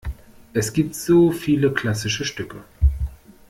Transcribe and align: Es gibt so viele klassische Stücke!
Es 0.53 0.73
gibt 0.73 0.95
so 0.95 1.29
viele 1.31 1.71
klassische 1.71 2.25
Stücke! 2.25 2.63